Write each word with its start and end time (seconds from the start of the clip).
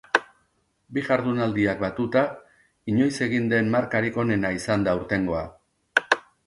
Bi 0.97 1.03
jardunaldiak 1.09 1.83
batuta, 1.85 2.25
inoiz 2.95 3.13
egin 3.29 3.47
den 3.55 3.73
markarik 3.77 4.21
onena 4.27 4.57
izan 4.63 4.89
da 4.89 4.99
aurtengoa. 5.01 5.45